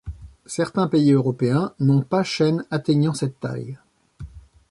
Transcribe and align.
Certains 0.47 0.87
pays 0.87 1.11
européens 1.11 1.73
n'ont 1.79 2.01
pas 2.01 2.23
chênes 2.23 2.65
atteignant 2.71 3.13
cette 3.13 3.39
taille. 3.39 3.77